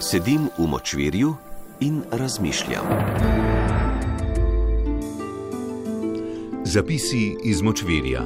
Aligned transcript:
Sedim 0.00 0.48
v 0.58 0.66
močvirju 0.66 1.34
in 1.80 2.02
razmišljam. 2.10 2.84
Zapisi 6.64 7.36
iz 7.44 7.62
močvirja. 7.62 8.22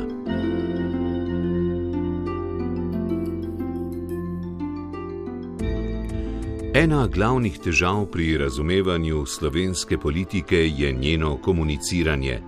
Ena 6.74 7.06
glavnih 7.06 7.58
težav 7.58 8.06
pri 8.06 8.36
razumevanju 8.38 9.26
slovenske 9.26 9.98
politike 9.98 10.68
je 10.68 10.92
njeno 10.92 11.36
komuniciranje. 11.36 12.40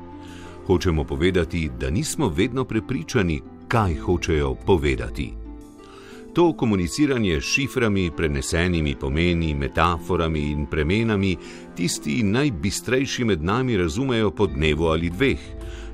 Hočemo 0.66 1.04
povedati, 1.04 1.70
da 1.80 1.90
nismo 1.90 2.28
vedno 2.28 2.64
prepričani, 2.64 3.40
kaj 3.68 3.94
hočejo 3.94 4.54
povedati. 4.54 5.43
To 6.34 6.52
komuniciranje 6.52 7.40
s 7.40 7.44
šiframi, 7.44 8.10
prenesenimi 8.16 8.96
pomeni, 9.00 9.54
metaforami 9.54 10.40
in 10.50 10.66
premenami, 10.66 11.36
tisti 11.76 12.22
najbistrejši 12.22 13.24
med 13.24 13.44
nami 13.44 13.76
razumejo 13.76 14.30
po 14.30 14.46
dnevu 14.46 14.84
ali 14.90 15.10
dveh, 15.10 15.38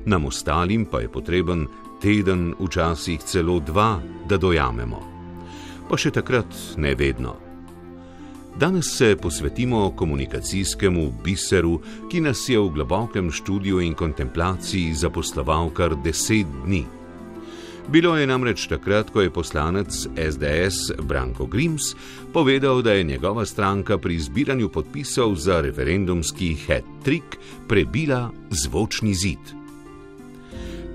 nam 0.05 0.25
ostalim 0.25 0.85
pa 0.85 0.99
je 0.99 1.09
potreben 1.09 1.67
teden, 2.01 2.53
včasih 2.59 3.21
celo 3.21 3.59
dva, 3.59 4.01
da 4.29 4.37
dojamemo. 4.37 5.01
Pa 5.89 5.97
še 5.97 6.09
takrat 6.11 6.57
ne 6.77 6.95
vedno. 6.95 7.35
Danes 8.57 8.89
se 8.97 9.15
posvetimo 9.21 9.91
komunikacijskemu 9.95 11.11
biseru, 11.23 11.77
ki 12.09 12.21
nas 12.21 12.49
je 12.49 12.59
v 12.59 12.73
globokem 12.73 13.29
študiju 13.31 13.79
in 13.81 13.93
kontemplaciji 13.93 14.93
zaposloval 14.93 15.69
kar 15.69 15.95
deset 16.03 16.49
dni. 16.65 17.00
Bilo 17.89 18.17
je 18.17 18.27
namreč 18.27 18.67
takrat, 18.67 19.09
ko 19.09 19.21
je 19.21 19.29
poslanec 19.29 20.05
SDS 20.05 20.91
Branko 21.01 21.45
Grims 21.45 21.95
povedal, 22.33 22.81
da 22.81 22.93
je 22.93 23.03
njegova 23.03 23.45
stranka 23.45 23.97
pri 23.97 24.19
zbiranju 24.19 24.69
podpisov 24.69 25.35
za 25.35 25.61
referendumski 25.61 26.55
hat-trick 26.67 27.37
prebila 27.67 28.29
zvočni 28.49 29.13
zid. 29.13 29.61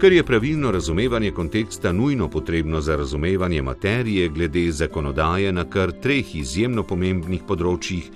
Ker 0.01 0.13
je 0.13 0.25
pravilno 0.25 0.71
razumevanje 0.71 1.31
konteksta 1.31 1.93
nujno 1.93 2.29
potrebno 2.29 2.81
za 2.81 2.97
razumevanje 2.97 3.63
materije 3.63 4.29
glede 4.29 4.73
zakonodaje 4.73 5.53
na 5.53 5.65
kar 5.65 5.93
treh 6.03 6.35
izjemno 6.37 6.83
pomembnih 6.83 7.43
področjih, 7.49 8.11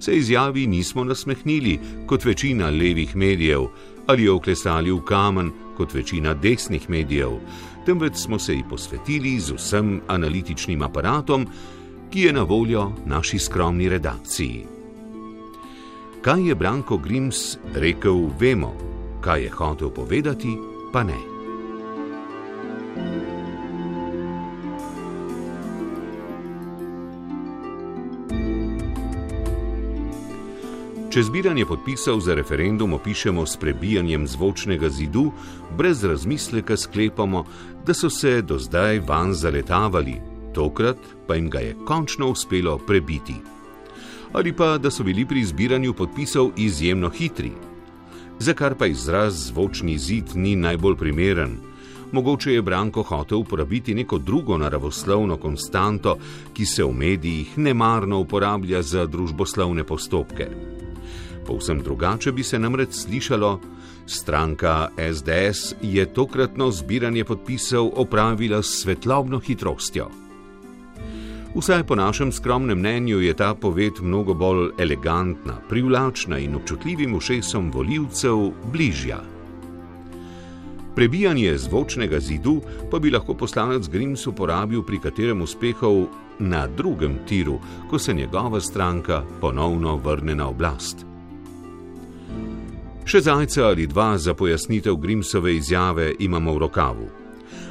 se 0.00 0.16
izjavi 0.16 0.66
nismo 0.66 1.04
nasmehnili 1.04 1.78
kot 2.06 2.24
večina 2.24 2.70
levih 2.70 3.16
medijev 3.16 3.68
ali 4.06 4.24
jo 4.24 4.36
oklesali 4.36 4.92
v 4.92 5.00
kamen 5.04 5.52
kot 5.76 5.94
večina 5.94 6.34
desnih 6.34 6.90
medijev, 6.90 7.38
temveč 7.86 8.16
smo 8.16 8.38
se 8.38 8.54
ji 8.54 8.64
posvetili 8.70 9.38
z 9.40 9.52
vsem 9.52 10.00
analitičnim 10.08 10.82
aparatom, 10.82 11.46
ki 12.10 12.22
je 12.22 12.32
na 12.32 12.42
voljo 12.42 12.92
naši 13.06 13.38
skromni 13.38 13.88
redakciji. 13.88 14.66
Kaj 16.22 16.48
je 16.48 16.54
Branko 16.54 16.96
Grims 16.98 17.58
rekel, 17.74 18.30
vemo, 18.40 18.74
kaj 19.20 19.42
je 19.42 19.50
hotel 19.50 19.90
povedati 19.90 20.56
pa 20.92 21.04
ne. 21.04 21.35
Če 31.16 31.22
zbiranje 31.24 31.64
podpisov 31.64 32.18
za 32.20 32.34
referendum 32.36 32.92
opišemo 32.92 33.46
s 33.48 33.56
prebijanjem 33.56 34.26
zvočnega 34.28 34.90
zidu, 34.92 35.30
brez 35.72 36.02
razmisleka 36.04 36.76
sklepamo, 36.76 37.40
da 37.86 37.94
so 37.96 38.10
se 38.12 38.42
do 38.42 38.58
zdaj 38.60 39.00
van 39.08 39.32
zaletavali, 39.32 40.18
tokrat 40.52 41.00
pa 41.26 41.38
jim 41.40 41.48
ga 41.48 41.62
je 41.64 41.72
končno 41.88 42.28
uspelo 42.28 42.76
prebiti. 42.78 43.38
Ali 44.32 44.52
pa 44.52 44.76
da 44.78 44.92
so 44.92 45.08
bili 45.08 45.24
pri 45.24 45.44
zbiranju 45.44 45.94
podpisov 45.96 46.50
izjemno 46.56 47.08
hitri, 47.08 47.52
za 48.38 48.52
kar 48.52 48.74
pa 48.74 48.86
izraz 48.86 49.46
zvočni 49.48 49.98
zid 49.98 50.36
ni 50.36 50.52
najbolj 50.56 50.96
primeren. 50.96 51.56
Mogoče 52.12 52.52
je 52.52 52.62
Branko 52.62 53.02
hotel 53.02 53.38
uporabiti 53.38 53.94
neko 53.94 54.18
drugo 54.18 54.58
naravoslovno 54.58 55.36
konstanto, 55.36 56.18
ki 56.52 56.66
se 56.66 56.84
v 56.84 56.92
medijih 56.92 57.58
nemarno 57.58 58.20
uporablja 58.20 58.82
za 58.82 59.06
družboslovne 59.06 59.84
postopke. 59.84 60.85
Povsem 61.46 61.82
drugače 61.82 62.32
bi 62.32 62.42
se 62.42 62.58
namreč 62.58 62.92
slišalo, 62.92 63.60
stranka 64.06 64.88
SDS 65.14 65.74
je 65.82 66.06
tokratno 66.06 66.70
zbiranje 66.70 67.24
podpisov 67.24 67.90
opravila 67.94 68.62
s 68.62 68.82
svetlobno 68.82 69.38
hitrostjo. 69.38 70.08
Vsaj 71.56 71.84
po 71.84 71.94
našem 71.94 72.32
skromnem 72.32 72.78
mnenju 72.78 73.20
je 73.20 73.34
ta 73.34 73.54
poved 73.54 73.92
mnogo 74.02 74.34
bolj 74.34 74.70
elegantna, 74.78 75.54
privlačna 75.68 76.38
in 76.38 76.54
občutljivim 76.54 77.14
ušesom 77.14 77.70
voljivcev 77.70 78.50
bližja. 78.72 79.22
Prebijanje 80.94 81.58
zvočnega 81.58 82.20
zidu 82.20 82.60
pa 82.90 82.98
bi 82.98 83.10
lahko 83.10 83.34
poslanec 83.34 83.88
Grims 83.88 84.26
uporabil 84.26 84.82
pri 84.82 84.98
katerem 84.98 85.42
uspehov 85.42 86.06
na 86.38 86.66
drugem 86.66 87.18
tiru, 87.26 87.58
ko 87.90 87.98
se 87.98 88.14
njegova 88.14 88.60
stranka 88.60 89.22
ponovno 89.40 89.96
vrne 89.96 90.34
na 90.34 90.48
oblast. 90.48 91.06
Še 93.06 93.20
zajca 93.22 93.68
ali 93.68 93.84
dva 93.86 94.16
za 94.18 94.32
pojasnitev 94.34 94.96
Grimsove 94.98 95.52
izjave 95.54 96.08
imamo 96.18 96.54
v 96.56 96.58
rokavu. 96.58 97.04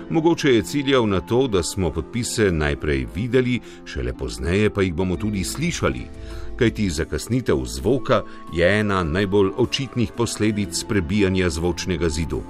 Mogoče 0.10 0.54
je 0.54 0.62
ciljal 0.64 1.08
na 1.10 1.20
to, 1.20 1.48
da 1.48 1.64
smo 1.64 1.90
podpise 1.92 2.52
najprej 2.52 3.08
videli, 3.16 3.60
šele 3.86 4.14
pozneje 4.14 4.70
pa 4.70 4.82
jih 4.82 4.94
bomo 4.94 5.18
tudi 5.20 5.44
slišali, 5.44 6.06
kajti 6.56 6.90
zakasnitev 6.90 7.66
zvoka 7.66 8.22
je 8.54 8.70
ena 8.80 9.04
najbolj 9.04 9.52
očitnih 9.58 10.12
posledic 10.16 10.84
prebijanja 10.84 11.50
zvočnega 11.50 12.10
zidu. 12.10 12.42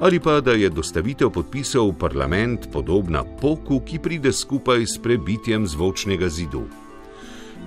Ali 0.00 0.20
pa 0.20 0.40
da 0.40 0.56
je 0.56 0.72
dostavitev 0.72 1.30
podpisov 1.30 1.90
v 1.90 1.98
parlament 1.98 2.72
podobna 2.72 3.24
poku, 3.24 3.82
ki 3.84 3.98
pride 3.98 4.32
skupaj 4.32 4.86
s 4.86 4.98
prebitjem 5.02 5.66
zvočnega 5.66 6.28
zidu. 6.28 6.64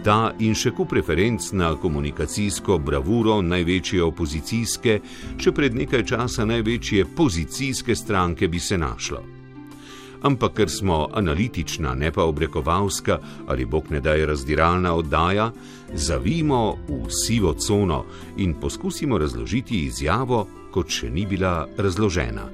Ta 0.04 0.32
in 0.40 0.54
še 0.56 0.72
kup 0.72 0.94
referenc 0.96 1.50
na 1.60 1.74
komunikacijsko 1.76 2.78
bravuro 2.80 3.42
največje 3.44 4.00
opozicijske, 4.06 4.94
še 5.36 5.52
pred 5.52 5.76
nekaj 5.76 6.06
časa 6.14 6.46
največje 6.48 7.04
pozicijske 7.18 7.96
stranke 7.96 8.48
bi 8.48 8.60
se 8.64 8.78
našlo. 8.80 9.20
Ampak 10.24 10.56
ker 10.56 10.72
smo 10.72 11.08
analitična, 11.16 11.94
ne 11.96 12.12
pa 12.12 12.24
obrekovalska 12.28 13.20
ali 13.48 13.66
bog 13.66 13.92
ne 13.92 14.00
da 14.00 14.14
je 14.16 14.26
razdiralna 14.26 14.94
oddaja, 14.96 15.52
zavimo 15.94 16.78
v 16.88 17.12
sivo 17.12 17.54
cono 17.54 18.06
in 18.38 18.56
poskusimo 18.60 19.18
razložiti 19.18 19.86
izjavo, 19.86 20.46
kot 20.72 20.88
še 20.88 21.12
ni 21.12 21.26
bila 21.26 21.68
razložena. 21.78 22.48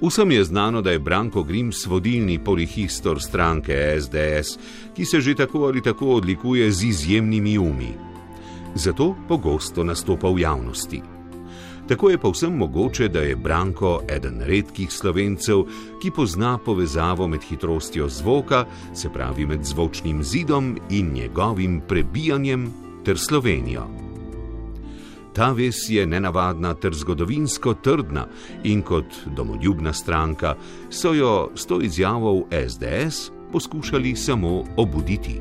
Vsem 0.00 0.30
je 0.30 0.44
znano, 0.44 0.82
da 0.82 0.90
je 0.90 0.98
Branko 0.98 1.42
Grims 1.42 1.86
vodilni 1.86 2.38
polihistor 2.44 3.22
stranke 3.22 3.96
SDS, 4.00 4.58
ki 4.96 5.04
se 5.04 5.20
že 5.20 5.34
tako 5.34 5.64
ali 5.64 5.82
tako 5.82 6.06
odlikuje 6.06 6.72
z 6.72 6.84
izjemnimi 6.84 7.58
umi. 7.58 7.92
Zato 8.74 9.16
pogosto 9.28 9.84
nastopa 9.84 10.28
v 10.28 10.40
javnosti. 10.40 11.02
Tako 11.88 12.10
je 12.10 12.18
povsem 12.18 12.56
mogoče, 12.56 13.08
da 13.08 13.20
je 13.20 13.36
Branko 13.36 14.00
eden 14.08 14.40
redkih 14.40 14.92
slovencev, 14.92 15.64
ki 16.02 16.10
pozna 16.10 16.58
povezavo 16.58 17.28
med 17.28 17.42
hitrostjo 17.42 18.08
zvoka, 18.08 18.64
se 18.94 19.08
pravi 19.12 19.46
med 19.46 19.64
zvočnim 19.64 20.22
zidom 20.24 20.78
in 20.90 21.12
njegovim 21.12 21.80
prebijanjem 21.88 22.72
ter 23.04 23.18
Slovenijo. 23.18 24.09
Ta 25.32 25.52
ves 25.52 25.88
je 25.88 26.06
nenavadna 26.06 26.74
ter 26.74 26.94
zgodovinsko 26.94 27.74
trdna 27.74 28.26
in 28.64 28.82
kot 28.82 29.22
domoljubna 29.36 29.92
stranka 29.92 30.54
so 30.90 31.14
jo 31.14 31.50
s 31.54 31.66
to 31.66 31.80
izjavo 31.80 32.34
v 32.34 32.68
SDS 32.68 33.30
poskušali 33.52 34.16
samo 34.16 34.64
obuditi. 34.76 35.40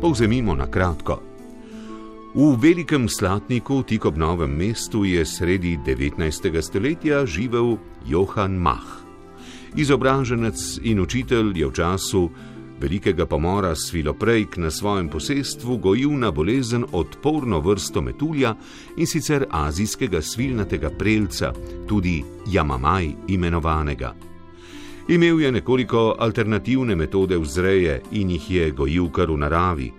Povzemimo 0.00 0.54
na 0.54 0.66
kratko. 0.70 1.22
V 2.34 2.52
velikem 2.60 3.08
slatniku, 3.08 3.80
tik 3.82 4.04
ob 4.04 4.18
novem 4.20 4.52
mestu, 4.52 5.04
je 5.08 5.24
sredi 5.24 5.78
19. 5.86 6.62
stoletja 6.62 7.24
živel 7.26 7.78
Johann 8.06 8.60
Mach. 8.60 9.05
Izobraženec 9.76 10.78
in 10.82 11.00
učitelj 11.00 11.52
je 11.60 11.66
v 11.66 11.72
času 11.72 12.30
velikega 12.80 13.26
pomora 13.26 13.74
sviloprejk 13.74 14.56
na 14.56 14.70
svojem 14.70 15.08
posestvu 15.08 15.76
gojil 15.76 16.16
na 16.18 16.30
bolezen 16.30 16.84
odporno 16.92 17.60
vrsto 17.60 18.00
metulja 18.00 18.54
in 18.96 19.06
sicer 19.06 19.44
azijskega 19.50 20.22
svilnatega 20.22 20.90
prelca, 20.90 21.52
tudi 21.88 22.24
jamamaj 22.46 23.12
imenovanega. 23.28 24.14
Imel 25.08 25.40
je 25.40 25.52
nekoliko 25.52 26.16
alternativne 26.18 26.96
metode 26.96 27.38
vzreje 27.38 28.02
in 28.10 28.30
jih 28.30 28.50
je 28.50 28.70
gojil 28.70 29.10
kar 29.10 29.30
v 29.30 29.36
naravi. 29.36 29.92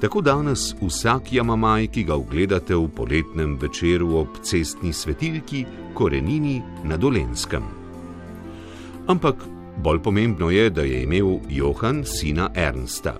Tako 0.00 0.20
danes 0.20 0.74
vsak 0.82 1.32
jamamaj, 1.32 1.86
ki 1.86 2.04
ga 2.04 2.14
ogledate 2.14 2.74
v 2.74 2.88
poletnem 2.88 3.56
večeru 3.58 4.16
ob 4.18 4.42
cestni 4.42 4.92
svetilki, 4.92 5.64
korenini 5.94 6.62
na 6.84 6.96
Dolenskem. 6.96 7.87
Ampak 9.08 9.36
bolj 9.82 10.02
pomembno 10.02 10.50
je, 10.50 10.70
da 10.70 10.82
je 10.82 11.02
imel 11.02 11.38
Johan 11.48 12.04
sina 12.04 12.50
Ernsta. 12.54 13.16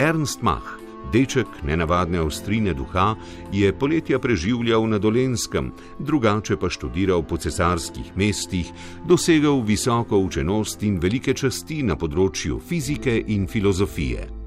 Ernst 0.00 0.42
Mach, 0.42 0.78
deček 1.12 1.46
nenavadne 1.66 2.20
ostrine 2.20 2.74
duha, 2.74 3.16
je 3.52 3.72
poletja 3.78 4.18
preživljal 4.18 4.86
na 4.88 4.98
Dolenskem, 4.98 5.72
drugače 5.98 6.56
pa 6.56 6.70
študiral 6.70 7.22
po 7.22 7.36
cesarskih 7.36 8.16
mestih, 8.16 8.70
dosegel 9.08 9.64
visoko 9.66 10.18
učenost 10.18 10.82
in 10.82 11.00
velike 11.02 11.34
časti 11.34 11.82
na 11.82 11.98
področju 11.98 12.60
fizike 12.68 13.24
in 13.26 13.48
filozofije. 13.50 14.39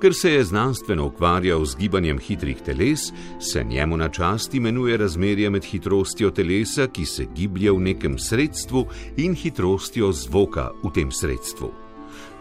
Ker 0.00 0.14
se 0.14 0.32
je 0.32 0.44
znanstveno 0.44 1.06
ukvarjal 1.06 1.64
z 1.64 1.76
gibanjem 1.76 2.18
hitrih 2.18 2.56
teles, 2.60 3.00
se 3.40 3.64
njemu 3.64 3.96
na 3.96 4.08
čast 4.08 4.54
imenuje 4.54 4.96
razmerje 4.96 5.50
med 5.50 5.64
hitrostjo 5.64 6.30
telesa, 6.30 6.86
ki 6.86 7.04
se 7.06 7.26
giblje 7.34 7.72
v 7.72 7.80
nekem 7.80 8.18
sredstvu, 8.18 8.86
in 9.16 9.34
hitrostjo 9.34 10.12
zvoka 10.12 10.70
v 10.82 10.92
tem 10.94 11.12
sredstvu. 11.12 11.70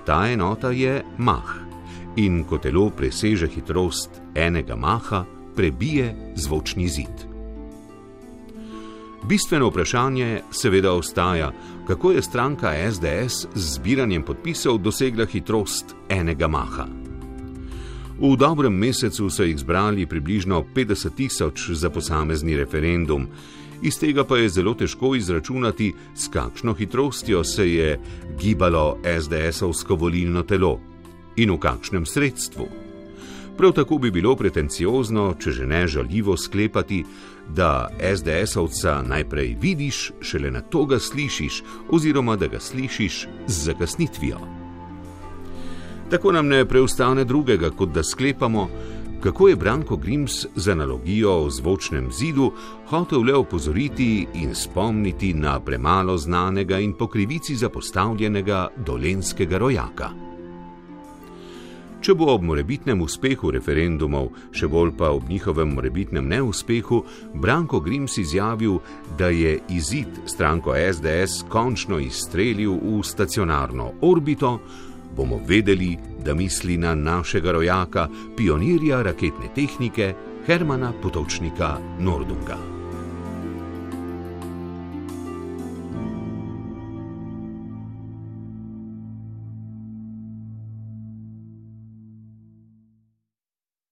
Ta 0.05 0.27
enota 0.31 0.71
je 0.71 1.03
mah. 1.17 1.55
In 2.15 2.43
ko 2.43 2.57
telo 2.57 2.89
preseže 2.89 3.47
hitrost 3.47 4.21
enega 4.35 4.75
maha, 4.75 5.25
prebije 5.55 6.33
zvočni 6.35 6.87
zid. 6.87 7.33
Bistveno 9.23 9.69
vprašanje 9.69 10.41
seveda 10.51 10.91
ostaja, 10.93 11.51
kako 11.87 12.11
je 12.11 12.21
stranka 12.21 12.73
SDS 12.91 13.47
z 13.55 13.73
zbiranjem 13.73 14.23
podpisov 14.23 14.77
dosegla 14.77 15.25
hitrost 15.25 15.95
enega 16.09 16.47
maha. 16.47 17.02
V 18.19 18.37
dobrem 18.37 18.73
mesecu 18.73 19.29
so 19.29 19.43
jih 19.43 19.57
zbrali 19.57 20.05
približno 20.05 20.63
50 20.75 21.15
tisoč 21.15 21.69
za 21.73 21.89
posamezni 21.89 22.55
referendum, 22.57 23.27
iz 23.81 23.97
tega 23.99 24.23
pa 24.23 24.37
je 24.37 24.49
zelo 24.49 24.73
težko 24.73 25.15
izračunati, 25.15 25.93
s 26.15 26.27
kakšno 26.27 26.73
hitrostjo 26.73 27.43
se 27.43 27.69
je 27.73 27.99
gibalo 28.39 28.97
SDS-ovsko 29.03 29.97
volilno 29.97 30.43
telo 30.43 30.79
in 31.35 31.51
v 31.51 31.57
kakšnem 31.57 32.05
sredstvu. 32.05 32.67
Prav 33.57 33.71
tako 33.71 33.97
bi 33.97 34.11
bilo 34.11 34.35
pretenciozno, 34.35 35.33
če 35.39 35.51
že 35.51 35.65
ne 35.65 35.87
žaljivo 35.87 36.37
sklepati, 36.37 37.03
da 37.49 37.89
SDS-ovca 37.97 39.01
najprej 39.07 39.57
vidiš, 39.61 40.11
šele 40.21 40.51
na 40.51 40.61
to 40.61 40.85
ga 40.85 40.99
slišiš, 40.99 41.63
oziroma 41.89 42.35
da 42.35 42.47
ga 42.47 42.59
slišiš 42.59 43.27
z 43.47 43.63
zakasnitvijo. 43.65 44.62
Tako 46.13 46.31
nam 46.31 46.47
ne 46.47 46.65
preostane 46.65 47.23
drugega, 47.23 47.69
kot 47.69 47.89
da 47.89 48.03
sklepamo, 48.03 48.67
kako 49.23 49.47
je 49.47 49.55
Branko 49.55 49.97
Grims 49.97 50.45
z 50.55 50.71
analogijo 50.71 51.31
o 51.31 51.49
zvočnem 51.49 52.11
zidu 52.11 52.51
hotel 52.89 53.23
le 53.23 53.33
opozoriti 53.35 54.27
in 54.33 54.55
spomniti 54.55 55.33
na 55.33 55.59
premalo 55.59 56.17
znanega 56.17 56.79
in 56.79 56.93
po 56.93 57.07
krivici 57.07 57.55
zapostavljenega 57.55 58.67
dolenskega 58.85 59.57
rojaka. 59.57 60.09
Če 62.01 62.13
bo 62.13 62.29
ob 62.35 62.45
morebitnem 62.45 63.01
uspehu 63.01 63.49
referendumov, 63.57 64.29
še 64.51 64.69
bolj 64.69 64.93
pa 64.97 65.09
ob 65.17 65.29
njihovem 65.29 65.73
morebitnem 65.73 66.29
neuspehu, 66.29 67.01
Branko 67.33 67.79
Grims 67.79 68.17
izjavil, 68.21 68.77
da 69.17 69.33
je 69.33 69.59
izid 69.69 70.21
stranko 70.25 70.77
SDS 70.77 71.45
končno 71.49 71.99
izstrelil 71.99 72.77
v 72.77 73.01
stacionarno 73.03 73.93
orbito, 74.01 74.59
bomo 75.15 75.39
vedeli, 75.47 75.97
da 76.25 76.33
misli 76.33 76.77
na 76.77 76.95
našega 76.95 77.51
rojaka, 77.51 78.07
pionirja 78.37 79.01
raketne 79.01 79.53
tehnike 79.55 80.13
Hermana 80.47 80.93
Potočnika 81.01 81.77
Nordunga. 81.99 82.72